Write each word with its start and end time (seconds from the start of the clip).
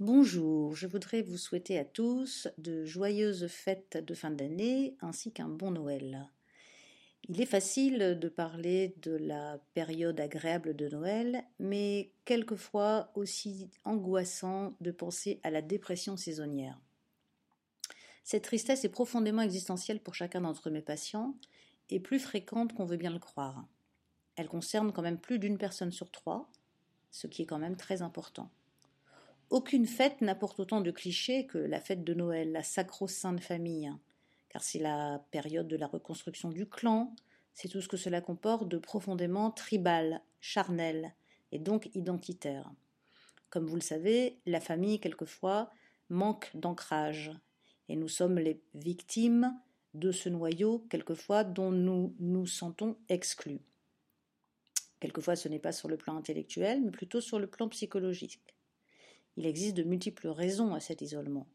Bonjour, 0.00 0.74
je 0.74 0.86
voudrais 0.86 1.20
vous 1.20 1.36
souhaiter 1.36 1.78
à 1.78 1.84
tous 1.84 2.48
de 2.56 2.86
joyeuses 2.86 3.46
fêtes 3.48 4.02
de 4.02 4.14
fin 4.14 4.30
d'année 4.30 4.96
ainsi 5.02 5.30
qu'un 5.30 5.50
bon 5.50 5.72
Noël. 5.72 6.26
Il 7.28 7.38
est 7.38 7.44
facile 7.44 8.18
de 8.18 8.28
parler 8.30 8.94
de 9.02 9.10
la 9.10 9.58
période 9.74 10.18
agréable 10.18 10.74
de 10.74 10.88
Noël, 10.88 11.44
mais 11.58 12.12
quelquefois 12.24 13.10
aussi 13.14 13.68
angoissant 13.84 14.74
de 14.80 14.90
penser 14.90 15.38
à 15.42 15.50
la 15.50 15.60
dépression 15.60 16.16
saisonnière. 16.16 16.80
Cette 18.24 18.44
tristesse 18.44 18.86
est 18.86 18.88
profondément 18.88 19.42
existentielle 19.42 20.00
pour 20.00 20.14
chacun 20.14 20.40
d'entre 20.40 20.70
mes 20.70 20.80
patients 20.80 21.34
et 21.90 22.00
plus 22.00 22.20
fréquente 22.20 22.72
qu'on 22.72 22.86
veut 22.86 22.96
bien 22.96 23.12
le 23.12 23.18
croire. 23.18 23.66
Elle 24.36 24.48
concerne 24.48 24.94
quand 24.94 25.02
même 25.02 25.20
plus 25.20 25.38
d'une 25.38 25.58
personne 25.58 25.92
sur 25.92 26.10
trois, 26.10 26.48
ce 27.10 27.26
qui 27.26 27.42
est 27.42 27.46
quand 27.46 27.58
même 27.58 27.76
très 27.76 28.00
important. 28.00 28.50
Aucune 29.50 29.86
fête 29.86 30.20
n'apporte 30.20 30.60
autant 30.60 30.80
de 30.80 30.92
clichés 30.92 31.44
que 31.44 31.58
la 31.58 31.80
fête 31.80 32.04
de 32.04 32.14
Noël, 32.14 32.52
la 32.52 32.62
sacro-sainte 32.62 33.40
famille, 33.40 33.92
car 34.48 34.62
c'est 34.62 34.78
la 34.78 35.24
période 35.32 35.66
de 35.66 35.76
la 35.76 35.88
reconstruction 35.88 36.50
du 36.50 36.66
clan, 36.66 37.12
c'est 37.52 37.66
tout 37.66 37.82
ce 37.82 37.88
que 37.88 37.96
cela 37.96 38.20
comporte 38.20 38.68
de 38.68 38.78
profondément 38.78 39.50
tribal, 39.50 40.22
charnel, 40.40 41.14
et 41.50 41.58
donc 41.58 41.90
identitaire. 41.96 42.70
Comme 43.50 43.66
vous 43.66 43.74
le 43.74 43.80
savez, 43.80 44.38
la 44.46 44.60
famille, 44.60 45.00
quelquefois, 45.00 45.72
manque 46.10 46.52
d'ancrage, 46.54 47.32
et 47.88 47.96
nous 47.96 48.08
sommes 48.08 48.38
les 48.38 48.62
victimes 48.74 49.58
de 49.94 50.12
ce 50.12 50.28
noyau, 50.28 50.86
quelquefois, 50.90 51.42
dont 51.42 51.72
nous 51.72 52.14
nous 52.20 52.46
sentons 52.46 52.96
exclus. 53.08 53.58
Quelquefois, 55.00 55.34
ce 55.34 55.48
n'est 55.48 55.58
pas 55.58 55.72
sur 55.72 55.88
le 55.88 55.96
plan 55.96 56.16
intellectuel, 56.16 56.82
mais 56.82 56.92
plutôt 56.92 57.20
sur 57.20 57.40
le 57.40 57.48
plan 57.48 57.68
psychologique. 57.68 58.40
Il 59.36 59.46
existe 59.46 59.76
de 59.76 59.82
multiples 59.82 60.28
raisons 60.28 60.74
à 60.74 60.80
cet 60.80 61.02
isolement, 61.02 61.46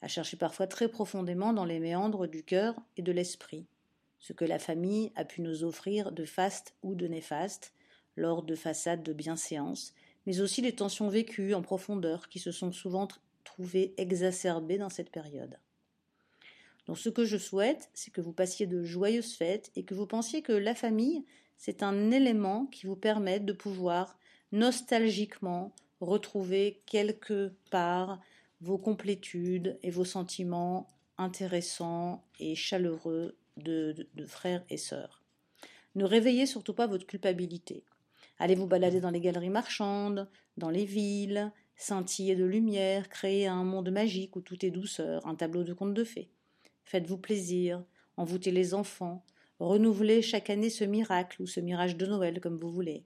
à 0.00 0.08
chercher 0.08 0.36
parfois 0.36 0.66
très 0.66 0.88
profondément 0.88 1.52
dans 1.52 1.64
les 1.64 1.80
méandres 1.80 2.26
du 2.26 2.42
cœur 2.42 2.74
et 2.96 3.02
de 3.02 3.12
l'esprit, 3.12 3.66
ce 4.18 4.32
que 4.32 4.44
la 4.44 4.58
famille 4.58 5.12
a 5.14 5.24
pu 5.24 5.42
nous 5.42 5.64
offrir 5.64 6.12
de 6.12 6.24
faste 6.24 6.74
ou 6.82 6.94
de 6.94 7.06
néfaste, 7.06 7.72
lors 8.16 8.42
de 8.42 8.54
façades 8.54 9.02
de 9.02 9.12
bienséance, 9.12 9.94
mais 10.26 10.40
aussi 10.40 10.60
les 10.60 10.74
tensions 10.74 11.08
vécues 11.08 11.54
en 11.54 11.62
profondeur 11.62 12.28
qui 12.28 12.38
se 12.38 12.50
sont 12.50 12.72
souvent 12.72 13.08
trouvées 13.44 13.94
exacerbées 13.96 14.78
dans 14.78 14.90
cette 14.90 15.10
période. 15.10 15.58
Donc 16.86 16.98
ce 16.98 17.08
que 17.08 17.24
je 17.24 17.36
souhaite, 17.36 17.90
c'est 17.94 18.10
que 18.10 18.20
vous 18.20 18.32
passiez 18.32 18.66
de 18.66 18.82
joyeuses 18.82 19.34
fêtes 19.34 19.70
et 19.76 19.84
que 19.84 19.94
vous 19.94 20.06
pensiez 20.06 20.42
que 20.42 20.52
la 20.52 20.74
famille, 20.74 21.24
c'est 21.56 21.82
un 21.82 22.10
élément 22.10 22.66
qui 22.66 22.86
vous 22.86 22.96
permet 22.96 23.40
de 23.40 23.52
pouvoir 23.52 24.18
nostalgiquement 24.52 25.74
retrouver 26.00 26.82
quelque 26.86 27.52
part 27.70 28.20
vos 28.60 28.78
complétudes 28.78 29.78
et 29.82 29.90
vos 29.90 30.04
sentiments 30.04 30.88
intéressants 31.16 32.24
et 32.38 32.54
chaleureux 32.54 33.36
de, 33.56 34.08
frères 34.26 34.64
et 34.70 34.76
sœurs. 34.76 35.22
Ne 35.94 36.04
réveillez 36.04 36.46
surtout 36.46 36.74
pas 36.74 36.86
votre 36.86 37.06
culpabilité. 37.06 37.84
Allez 38.38 38.54
vous 38.54 38.66
balader 38.66 39.00
dans 39.00 39.10
les 39.10 39.20
galeries 39.20 39.50
marchandes, 39.50 40.28
dans 40.56 40.70
les 40.70 40.84
villes, 40.84 41.52
scintiller 41.76 42.36
de 42.36 42.44
lumière, 42.44 43.08
créer 43.08 43.46
un 43.46 43.64
monde 43.64 43.90
magique 43.90 44.36
où 44.36 44.40
tout 44.40 44.64
est 44.64 44.70
douceur, 44.70 45.26
un 45.26 45.34
tableau 45.34 45.64
de 45.64 45.72
contes 45.72 45.94
de 45.94 46.04
fées. 46.04 46.30
Faites-vous 46.84 47.18
plaisir, 47.18 47.82
envoûtez 48.16 48.52
les 48.52 48.74
enfants, 48.74 49.24
renouvelez 49.58 50.22
chaque 50.22 50.50
année 50.50 50.70
ce 50.70 50.84
miracle 50.84 51.42
ou 51.42 51.46
ce 51.46 51.60
mirage 51.60 51.96
de 51.96 52.06
Noël 52.06 52.40
comme 52.40 52.58
vous 52.58 52.70
voulez. 52.70 53.04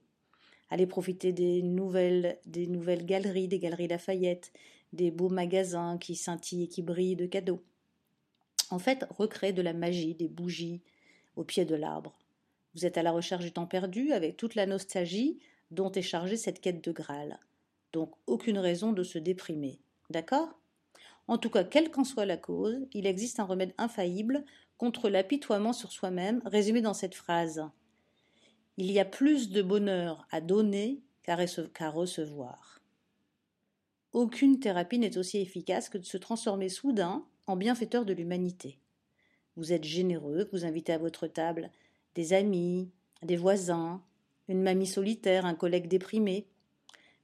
Allez 0.73 0.87
profiter 0.87 1.33
des 1.33 1.61
nouvelles, 1.61 2.39
des 2.47 2.65
nouvelles 2.65 3.05
galeries, 3.05 3.47
des 3.47 3.59
galeries 3.59 3.87
Lafayette, 3.87 4.51
des 4.91 5.11
beaux 5.11 5.29
magasins 5.29 5.99
qui 5.99 6.15
scintillent 6.15 6.63
et 6.63 6.67
qui 6.67 6.81
brillent 6.81 7.15
de 7.15 7.27
cadeaux. 7.27 7.61
En 8.71 8.79
fait, 8.79 9.05
recréer 9.11 9.53
de 9.53 9.61
la 9.61 9.73
magie, 9.73 10.15
des 10.15 10.27
bougies 10.27 10.81
au 11.35 11.43
pied 11.43 11.65
de 11.65 11.75
l'arbre. 11.75 12.17
Vous 12.73 12.87
êtes 12.87 12.97
à 12.97 13.03
la 13.03 13.11
recherche 13.11 13.43
du 13.43 13.51
temps 13.51 13.67
perdu 13.67 14.13
avec 14.13 14.35
toute 14.35 14.55
la 14.55 14.65
nostalgie 14.65 15.37
dont 15.69 15.91
est 15.91 16.01
chargée 16.01 16.37
cette 16.37 16.59
quête 16.59 16.83
de 16.83 16.91
Graal. 16.91 17.39
Donc 17.91 18.15
aucune 18.25 18.57
raison 18.57 18.93
de 18.93 19.03
se 19.03 19.19
déprimer. 19.19 19.79
D'accord? 20.09 20.59
En 21.27 21.37
tout 21.37 21.51
cas, 21.51 21.65
quelle 21.65 21.91
qu'en 21.91 22.03
soit 22.03 22.25
la 22.25 22.37
cause, 22.37 22.79
il 22.93 23.05
existe 23.05 23.39
un 23.39 23.45
remède 23.45 23.75
infaillible 23.77 24.43
contre 24.79 25.07
l'apitoiement 25.07 25.71
sur 25.71 25.91
soi-même, 25.91 26.41
résumé 26.45 26.81
dans 26.81 26.95
cette 26.95 27.13
phrase. 27.13 27.63
Il 28.77 28.91
y 28.91 28.99
a 28.99 29.05
plus 29.05 29.51
de 29.51 29.61
bonheur 29.61 30.27
à 30.31 30.41
donner 30.41 31.03
qu'à 31.21 31.35
recevoir. 31.91 32.81
Aucune 34.13 34.59
thérapie 34.59 34.97
n'est 34.97 35.19
aussi 35.19 35.37
efficace 35.37 35.89
que 35.89 35.99
de 35.99 36.05
se 36.05 36.17
transformer 36.17 36.69
soudain 36.69 37.23
en 37.45 37.55
bienfaiteur 37.55 38.03
de 38.03 38.13
l'humanité. 38.13 38.79
Vous 39.57 39.73
êtes 39.73 39.83
généreux, 39.83 40.49
vous 40.51 40.65
invitez 40.65 40.93
à 40.93 40.97
votre 40.97 41.27
table 41.27 41.69
des 42.15 42.33
amis, 42.33 42.89
des 43.21 43.37
voisins, 43.37 44.01
une 44.47 44.63
mamie 44.63 44.87
solitaire, 44.87 45.45
un 45.45 45.53
collègue 45.53 45.87
déprimé. 45.87 46.47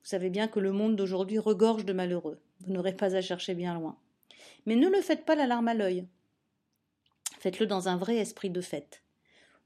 Vous 0.04 0.10
savez 0.10 0.30
bien 0.30 0.48
que 0.48 0.60
le 0.60 0.72
monde 0.72 0.96
d'aujourd'hui 0.96 1.40
regorge 1.40 1.84
de 1.84 1.94
malheureux. 1.94 2.40
Vous 2.62 2.72
n'aurez 2.72 2.96
pas 2.96 3.16
à 3.16 3.22
chercher 3.22 3.56
bien 3.56 3.74
loin. 3.74 3.98
Mais 4.68 4.76
ne 4.76 4.88
le 4.88 5.02
faites 5.02 5.26
pas 5.26 5.36
la 5.36 5.48
larme 5.48 5.68
à 5.68 5.74
l'œil. 5.74 6.06
Faites-le 7.40 7.66
dans 7.66 7.90
un 7.90 7.98
vrai 7.98 8.18
esprit 8.18 8.52
de 8.52 8.62
fête 8.62 9.02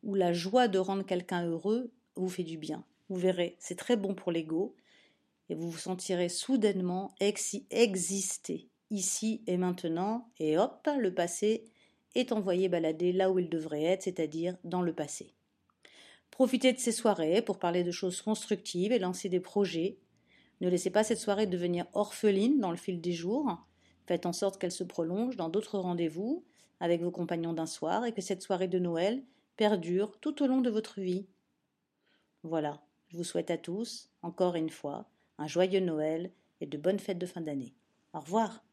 où 0.03 0.15
la 0.15 0.33
joie 0.33 0.67
de 0.67 0.79
rendre 0.79 1.05
quelqu'un 1.05 1.45
heureux 1.45 1.91
vous 2.15 2.29
fait 2.29 2.43
du 2.43 2.57
bien. 2.57 2.83
Vous 3.09 3.17
verrez, 3.17 3.55
c'est 3.59 3.77
très 3.77 3.95
bon 3.95 4.13
pour 4.13 4.31
l'ego, 4.31 4.75
et 5.49 5.55
vous 5.55 5.69
vous 5.69 5.77
sentirez 5.77 6.29
soudainement 6.29 7.13
exister, 7.19 8.69
ici 8.89 9.41
et 9.47 9.57
maintenant, 9.57 10.29
et 10.39 10.57
hop, 10.57 10.87
le 10.99 11.13
passé 11.13 11.65
est 12.15 12.31
envoyé 12.31 12.69
balader 12.69 13.11
là 13.11 13.31
où 13.31 13.39
il 13.39 13.49
devrait 13.49 13.83
être, 13.83 14.03
c'est-à-dire 14.03 14.55
dans 14.63 14.81
le 14.81 14.93
passé. 14.93 15.33
Profitez 16.31 16.73
de 16.73 16.79
ces 16.79 16.91
soirées 16.91 17.41
pour 17.41 17.59
parler 17.59 17.83
de 17.83 17.91
choses 17.91 18.21
constructives 18.21 18.91
et 18.91 18.99
lancer 18.99 19.29
des 19.29 19.39
projets. 19.39 19.97
Ne 20.61 20.69
laissez 20.69 20.89
pas 20.89 21.03
cette 21.03 21.19
soirée 21.19 21.45
devenir 21.45 21.85
orpheline 21.93 22.59
dans 22.59 22.71
le 22.71 22.77
fil 22.77 23.01
des 23.01 23.11
jours. 23.13 23.57
Faites 24.07 24.25
en 24.25 24.33
sorte 24.33 24.59
qu'elle 24.59 24.71
se 24.71 24.83
prolonge 24.83 25.35
dans 25.35 25.49
d'autres 25.49 25.77
rendez-vous 25.77 26.43
avec 26.79 27.01
vos 27.01 27.11
compagnons 27.11 27.53
d'un 27.53 27.65
soir 27.67 28.05
et 28.05 28.13
que 28.13 28.21
cette 28.21 28.41
soirée 28.41 28.67
de 28.67 28.79
Noël 28.79 29.23
perdure 29.55 30.19
tout 30.19 30.41
au 30.43 30.47
long 30.47 30.61
de 30.61 30.69
votre 30.69 31.01
vie. 31.01 31.27
Voilà, 32.43 32.81
je 33.07 33.17
vous 33.17 33.23
souhaite 33.23 33.51
à 33.51 33.57
tous, 33.57 34.09
encore 34.21 34.55
une 34.55 34.69
fois, 34.69 35.09
un 35.37 35.47
joyeux 35.47 35.79
Noël 35.79 36.31
et 36.61 36.65
de 36.65 36.77
bonnes 36.77 36.99
fêtes 36.99 37.19
de 37.19 37.25
fin 37.25 37.41
d'année. 37.41 37.73
Au 38.13 38.19
revoir. 38.19 38.63